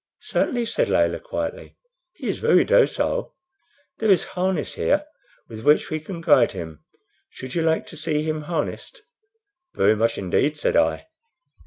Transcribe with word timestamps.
"Certainly," 0.23 0.65
said 0.65 0.89
Layelah, 0.89 1.19
quietly. 1.19 1.77
"He 2.13 2.27
is 2.27 2.39
very 2.39 2.63
docile. 2.65 3.35
There 3.99 4.09
is 4.09 4.23
harness 4.33 4.73
here 4.73 5.05
with 5.47 5.59
which 5.63 5.91
we 5.91 5.99
can 5.99 6.21
guide 6.21 6.53
him. 6.53 6.83
Should 7.29 7.53
you 7.53 7.61
like 7.61 7.85
to 7.85 7.95
see 7.95 8.23
him 8.23 8.41
harnessed?" 8.49 9.03
"Very 9.75 9.95
much 9.95 10.17
indeed," 10.17 10.57
said 10.57 10.75
I. 10.75 11.05